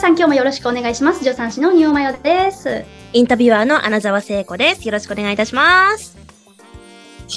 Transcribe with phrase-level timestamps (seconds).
[0.00, 1.18] さん今日もよろしくお願いします。
[1.18, 2.86] 助産師のニオマヨです。
[3.12, 4.86] インタビュアーの穴澤聖子です。
[4.86, 6.16] よろしくお願いいたします。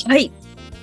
[0.08, 0.32] はい。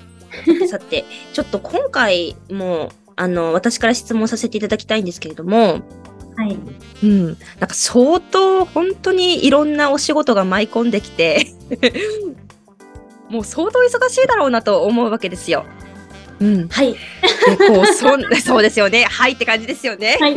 [0.69, 5.81] さて、ちょっと今回も、あの、私から質問させていただきたいんですけれども、
[6.35, 6.59] はい。
[7.03, 11.47] うん、なんか相当本当にいろんなお仕事が舞い込んできて、
[13.27, 15.65] もう相当忙しいだろうなと思うわけですよ。
[16.39, 16.67] うん。
[16.67, 16.93] はい。
[16.93, 16.97] で、
[17.67, 19.05] こう、そん、 そうですよね。
[19.05, 20.19] はいって感じですよね。
[20.21, 20.35] はい。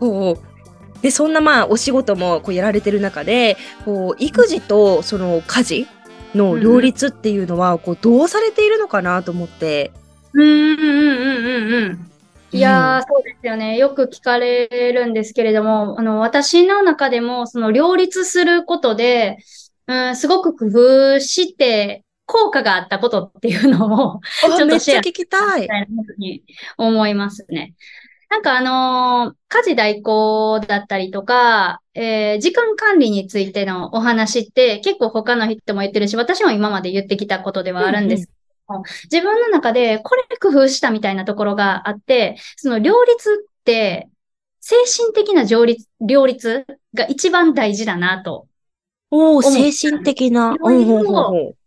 [0.00, 0.38] そう
[1.02, 5.86] でそんなまあお仕事もこうやられてる中でこう育児とその家事
[6.34, 9.92] の両立っていうのはこうどうされているのかなと思って。
[10.32, 12.10] うんうんうんうんうん。
[12.52, 13.76] いやー、そうですよね。
[13.76, 19.38] よく聞かれるんですけれども、あの、私の中でも、その両立することで、
[19.86, 26.44] うん、すごく工夫して、効果があったことっていうのを、あちょっとシェア聞きたいなふうに
[26.76, 27.74] 思いますね。
[28.28, 38.32] なんかあのー家事代行だったりとか、えー時間管理についてのお話って結構他の人も言ってるし、私も今まで言ってきたことではあるんですけ
[38.68, 44.08] ども、自分の中でこれ工夫したみたいなところがあって、その両立って
[44.60, 48.48] 精神的な両立、両立が一番大事だなと
[49.10, 50.56] おお精神的な。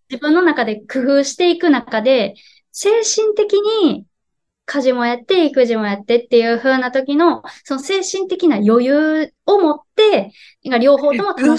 [0.10, 2.36] 自分の中で工夫していく中で、
[2.72, 4.06] 精神的に
[4.70, 10.32] 家事もやって、育児もやってっていう風な時の、その精神的な余裕を持って、
[10.80, 11.58] 両方とも楽しめる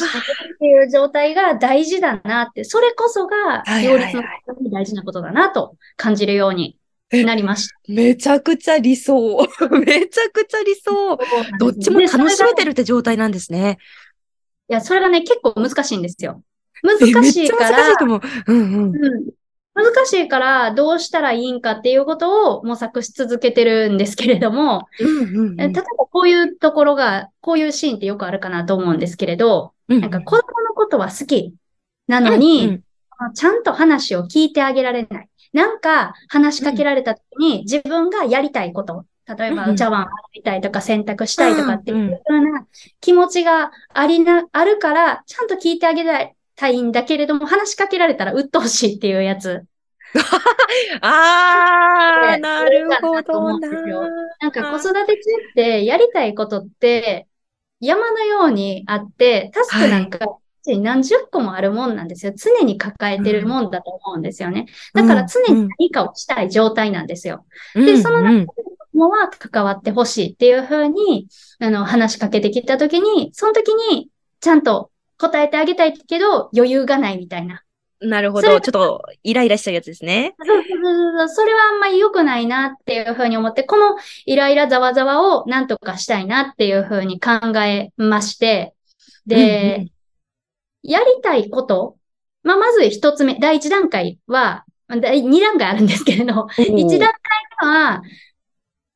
[0.55, 4.23] っていう状態が大事だなって、それこそが両立の
[4.71, 6.79] 大事なことだなと感じるように
[7.11, 7.75] なりました。
[7.89, 9.45] めちゃくちゃ理想。
[9.85, 11.19] めちゃくちゃ理想。
[11.59, 12.69] どっちも楽しめてる。
[12.69, 13.79] るって状態なんですね。
[14.69, 16.45] いや、それがね、結構難しいんですよ。
[16.85, 18.21] 難しいからちゃ難しいと、思う。
[18.47, 18.97] うんうん。
[18.97, 19.40] うん
[19.83, 25.61] 難しいからどうしたらいいんかっていうことを模索し続けてるんですけれども、うんうんうん。
[25.61, 31.55] え例えばこういうところが、こういうシーンってよくあるかなと思うんですけれど、うんなんか子供のことは好き
[32.07, 32.71] なのに、うん
[33.27, 33.33] うん。
[33.35, 35.29] ちゃんと話を聞いてあげられない。
[35.53, 42.67] なんか話しかけられた時に自分がやりたいこと、例えばうんお茶碗洗いたいとか洗濯したいとかっていうような
[43.01, 46.05] 気持ちがありな、あるから、ちゃんと聞いてあげ
[46.57, 49.65] たいんだけれども、話しかけられたら鬱陶しいっていうやつ。
[51.03, 53.69] ああ、ねなるほどな。
[54.41, 57.27] なんか子育て中ってやりたいことって
[57.81, 62.33] 山のようにあって、タスクなんか何十個もあるもんなんですよ。
[62.37, 64.67] 常に抱えてるもんだと思うんですよね。
[64.95, 67.47] だから常に何かをしたい状態なんですよ。
[67.75, 68.25] で、そのうん。
[68.25, 68.55] 中で子
[68.93, 71.29] 供は関わってほしいっていうふうに、
[71.61, 74.11] あの、話しかけてきたときに、その時に
[74.41, 77.63] ちゃんと答えてあげたいけど余裕がないみたいな。
[78.01, 78.49] なるほど。
[78.49, 80.35] ちょっとイライラしちゃうやつですね。
[80.45, 83.97] そうそうそうそうそれはあんまり良くないなっていうふうに思って、この
[84.27, 88.75] イライラざわざわをなんとかしたいなっていうふうに考えまして、
[89.27, 89.91] で、うんうん
[90.83, 91.97] やりたいこと、
[92.43, 97.19] まあ、まず一つ目、第一段階は、まあ第二段階あるんですけれど、一段階
[97.63, 98.03] 目は、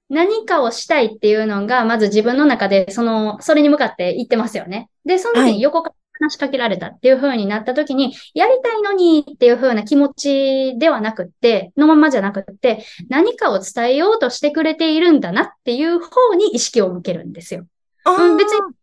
[0.09, 4.89] 何かをしたいっていうのが、まず自分の中で、その、それに向かって言ってますよね。
[5.05, 17.67] で、その時はいに横から話しかけられたっていう風になった時に、やりたいのにっていう風な気持ちではなくって、のままじゃなくって、何かを伝えようとしてくれているんだなっていう方に意識を向けるんですよ。
[18.07, 18.75] うん別に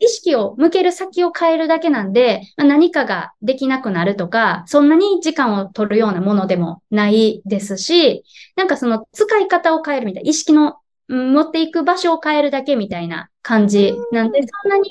[0.00, 8.24] 意識を向ける先を変えるだけなんで、まあ何かができなくなるとか、そんなに時間を取るようなものでもないですし、
[8.56, 10.76] なんかその使い方を変えるみたいな、意識の、
[11.08, 14.88] うん持っていく場所を変えるだけみたいな感じなんで、そんなに、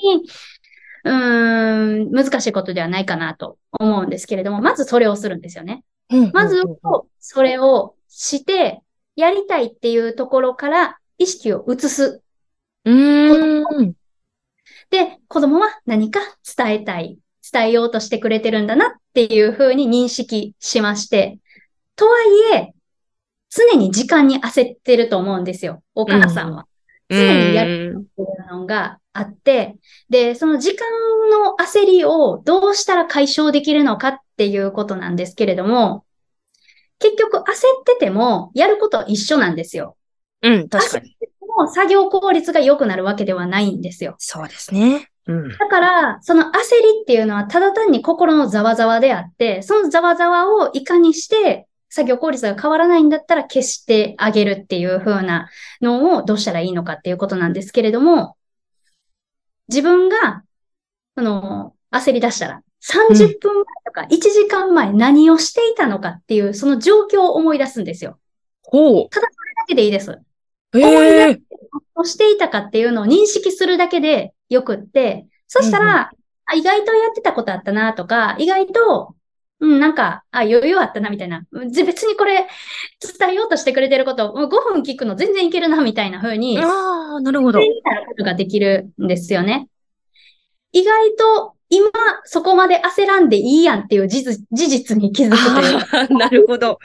[1.04, 5.84] うーん、難しいことではないかなと思うんですけれども、まずそれをするんですよね。
[6.10, 6.78] うんまずうんうん、
[7.20, 8.80] それをして、
[9.16, 12.22] やりたいっていうところから意識を移す
[12.84, 13.94] うーん。
[14.90, 16.20] で、子供は何か
[16.56, 17.18] 伝えたい、
[17.52, 21.38] 伝えようとしてくれてるんだなっていうふうに認識しまして、
[21.96, 22.74] とはいえ、
[23.50, 26.66] 常に時間に焦ってると思うんですよ、お母さんは。
[27.08, 29.76] 常にやるうんっていうのがあって、
[30.08, 30.86] で、その時間
[31.30, 36.04] の焦りをどうしたら解消できるのかっていうことなんですけれども、
[36.98, 37.44] 結局焦っ
[37.86, 39.96] ててもやることは一緒なんですよ。
[40.42, 41.16] うん、確かに。
[41.58, 44.14] もう作業効率が良くなるわけではないんですよ。
[44.18, 45.08] そうですね。
[45.26, 45.48] うん。
[45.48, 46.52] だから、その焦り
[47.02, 55.50] っていうのはただ単に心のざわざわであって、そのざわざわをいかにして作業効率が変わらないんだったら消してあげるっていう風な
[55.82, 58.36] のをどうしたらいいのかっていうことなんですけれども、
[59.70, 60.44] 自分が、
[61.16, 68.18] その、焦り出したら、30分前とか1時間前何をしていたのかっていう、その状況を思い出すんですよ。
[68.62, 69.08] ほう。
[69.10, 69.20] だ
[69.66, 70.18] けでいいです。
[70.74, 71.40] ええ
[71.96, 76.20] をしていたかっていうのを認識するだけでよくって、そしたら、うんうん
[76.52, 79.14] あ意外とやってたことあったなとか、意外と、
[79.60, 81.44] うん、なんか、あ、余裕あったなみたいな。
[81.70, 82.46] ぜ別にこれ、
[83.18, 87.58] 伝えようとしてくれてること、もう5分聞くの全然いけるなみたいな風に、ああ、なるほど。
[87.58, 89.68] になることができるんですよね。
[90.72, 91.90] 意外と、今、
[92.24, 96.78] そこまで焦らんでいいやんっていう事実事実に気づくというなるほど。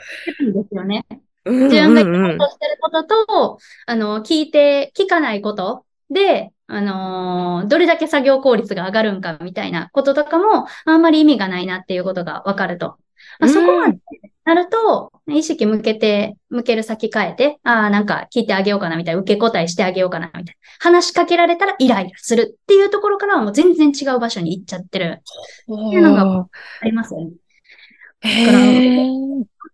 [0.44, 1.06] んですよね。
[1.10, 12.96] うん自分がうんうん言おうとしてることと、あの、聞いて、聞かないことで、あのーどれだけ作業効率が上がるんかみたいなこととかも、あんまり意味がないなっていうことがわかると。
[13.38, 13.98] まあ、そこまで
[14.44, 20.52] なると、意識向けて、向ける先変えて、ああ、なんか聞いてあげようかなみたいな、受け答えしてあげようかなみたいな。
[20.78, 25.22] 話しかけられたらイライラするっていうところからはもう全然違う場所に行っちゃってる。
[25.68, 26.46] いうのが
[26.80, 27.32] ありますよね。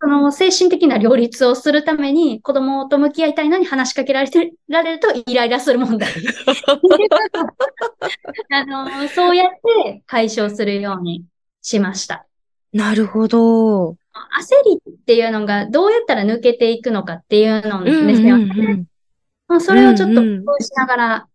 [0.04, 6.10] その精神的な両立をするために子供と向き合いたいのに話しかけられてられるとイライラする問題。
[8.50, 9.50] あの、そうやっ
[9.84, 11.24] て解消するように
[11.62, 12.26] しました。
[12.72, 13.90] なるほど。
[13.90, 13.96] 焦
[14.64, 18.54] りっていうのがどうやったら抜けていくのかっていうのうんですよね。
[18.54, 18.84] うんうん
[19.46, 21.28] まあそれをちょっとうんうん工夫しながら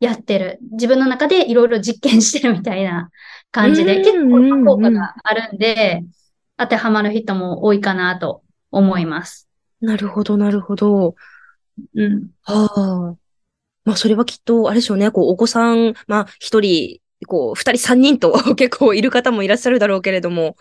[0.00, 0.58] やってる。
[0.72, 3.08] 自分の中でいろいろ実験してるみたいな
[3.52, 6.02] 感じで、うん結構効果があるんで、
[6.60, 9.48] 当てはまる人も多いかなと思います。
[9.80, 11.14] なるほど、なるほど。
[11.94, 12.28] うん。
[12.42, 13.16] はあ。
[13.86, 15.10] まあ、それはきっと、あれでしょうね。
[15.10, 20.56] こう、お子さん、まあ、一人、こう、二人、三人と 結構いる方もいらっしゃるだろうけれども、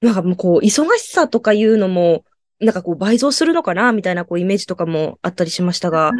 [0.00, 2.24] なんかもう、こう、忙しさとかいうのも、
[2.58, 6.12] なんかこう、倍増するのかな、みたいな、こう、イメージとかもあったりしましたが、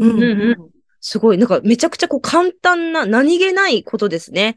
[0.00, 0.56] うんうんうん
[1.00, 4.56] すごい、なんか、めちゃくちゃこう、簡単な、何気ないことですね。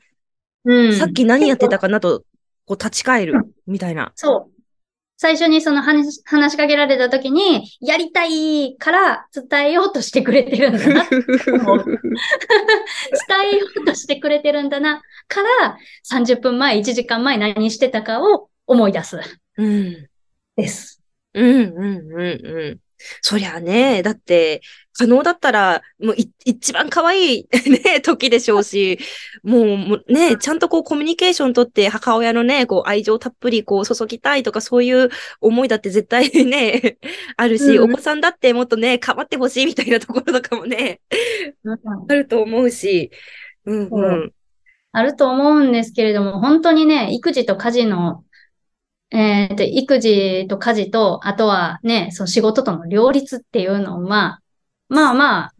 [0.63, 2.23] うんさっき何やってたかなと、
[2.71, 3.33] こう、立ち返る、
[3.67, 4.13] みたいな。
[4.15, 4.61] そう。
[5.17, 11.03] 最初にその話し話しかけられた時に、やりたいから伝えようとしてくれてるんだな。
[11.11, 11.19] 伝
[13.53, 15.01] えようとしてくれてるんだな。
[15.27, 19.19] から、30分前、1時間前何してたかを思い出す。
[19.57, 20.07] うん。
[20.55, 21.03] です。
[21.33, 22.79] うん、うん、うん、うん。
[23.21, 24.61] そりゃあね、だって、
[24.93, 27.47] 可能だったら、もうい一番可愛い
[27.85, 28.99] ね、時でしょうし、
[29.43, 35.09] もうもうね、ちゃんとこうコミュニケーションとって母親のね、こう愛情たっぷりこう注ぎたいとかそういう
[35.39, 36.97] 思いだって絶対 ね、
[37.37, 37.91] あるし、うん。
[37.93, 40.99] お子さんだってもっとね、構ってほしいみたいなところとかもね、
[42.09, 43.11] あると思うし、
[43.65, 44.33] うん、うん。
[44.91, 48.25] あると思うんですけれども、本当にね、育児と家事の、
[49.11, 54.39] えーと、育児と家事と、あとはね、その仕事との両立っていうのは、
[54.87, 55.53] まあまあ、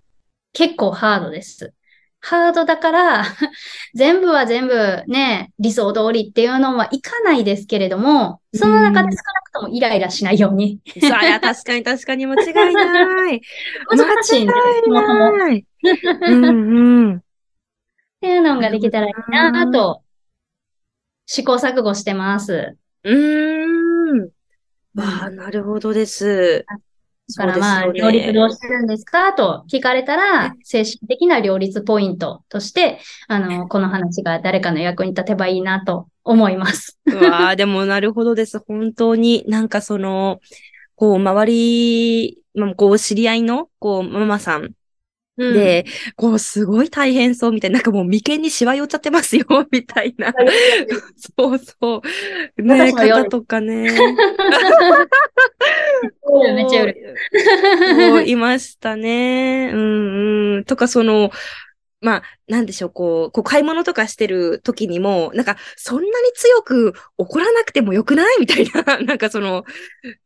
[0.53, 1.73] 結構ハードです。
[2.21, 3.23] ハードだから、
[3.95, 10.79] 全部は全部ね、理想通りっていうのはいかないですけれども、その中で少なくともイライラしないように。
[10.93, 13.41] そりゃ確かに確かに間違いない。
[13.89, 14.53] 難しいんで、
[14.85, 15.33] そもそも。
[15.33, 15.65] っない。
[16.27, 17.23] うん、うん。
[18.21, 20.03] ていうのができたらいいなと、
[21.25, 22.77] 試行錯誤してます。
[23.03, 24.29] うーん。
[24.95, 26.65] わあ、なるほどです。
[27.37, 36.99] だからまあ、ね両立どうしてるんですかと聞かれたら、精神的な両立ポイントとして、あの、この話が誰かの役に立てばいいなと思います。
[37.05, 38.59] うわあ、でもなるほどです。
[38.59, 40.41] 本当になんかその、
[40.95, 44.73] こう、周り、まあこう、知り合いの、こう、ママさん
[45.41, 50.33] うん、で、こう、すごい大変そうみたいな、なんかもう眉間にシワ寄っちゃってますよ、 みたいな。
[51.37, 52.01] そうそ
[52.57, 52.61] う。
[52.61, 53.91] ね、私も夜方とかね。
[56.55, 58.27] めっちゃ売る。
[58.27, 59.71] いましたね。
[59.73, 60.63] うんうん。
[60.65, 61.31] とか、その、
[62.01, 68.39] まあ、なんでしょう、こう、こう買い物とかしてる時にも、なんか、そんなに強く怒らなくてもよくない？
[68.39, 69.63] みたいな、 なんかその、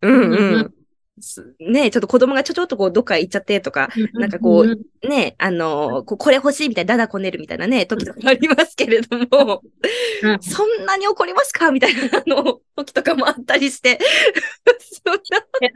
[0.01, 0.73] うんうん
[1.59, 9.61] ねちょっと子供がちょちょっとこう、どっか行っちゃってとか、なんかこうね、あの、ここれ欲しいみたいな、だだこねるみたいなね、時とかありますけれども、
[10.21, 11.71] うんそんなに怒りますか？
[11.71, 13.99] みたいな、あの、 時とかもあったりして、
[15.61, 15.71] いや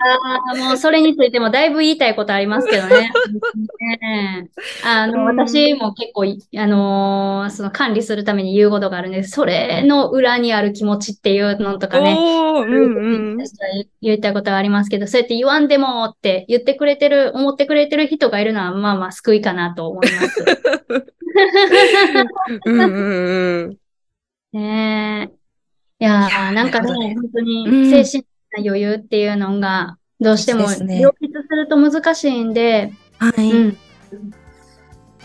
[0.55, 3.11] ーもうそれについてもだいぶ言いたいことありますけどね。
[4.01, 4.49] ね
[4.83, 9.31] あの、うん私も結構い、あのーその管理するために言うことがあるんです。
[9.31, 12.17] それの裏にある気持ちっていうのとかね。
[12.19, 13.37] うんうん。
[14.01, 20.43] 言いたいことはありますけど、そうやって言わんでもって言ってくれてる、思ってくれてる人がいるのは、まあまあ救いかなと思います。
[22.65, 23.77] うんうん
[24.53, 24.59] うん。
[24.59, 25.29] ね
[25.99, 26.03] え。
[26.03, 28.25] いやー、なんかね、本当うんに精神的
[28.57, 30.67] な余裕っていうのが、どうしても両
[31.21, 33.51] 立すると難しいんで、はい。
[33.51, 33.77] うん。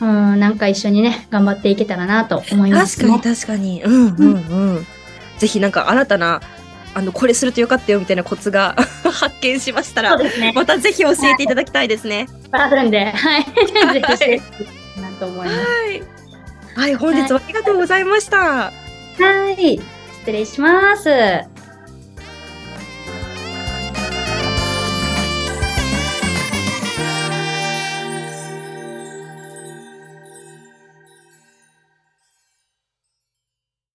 [0.02, 3.82] うん、なんか一緒にね、頑張っていけたらなと思います、確かに確かに。
[3.82, 4.34] うんうん
[4.76, 4.86] うん。
[5.38, 6.42] ぜひなんか新たな
[6.94, 10.52] あの、これするとよかったよみたいなコツが 発見しましたら、ね。
[10.54, 12.28] またぜひ教えていただきたいですね。
[12.52, 13.44] あるんで、はい。
[13.44, 14.42] ぜひして
[15.00, 15.58] なと思います。
[15.58, 16.02] はい。
[16.76, 18.38] はい、本日はありがとうございました。
[18.38, 18.72] は
[19.56, 19.80] い。
[20.20, 21.53] 失礼します。